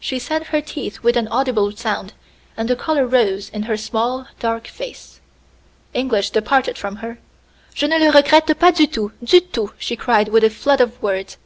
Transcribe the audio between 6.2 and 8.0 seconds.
departed from her. "Je ne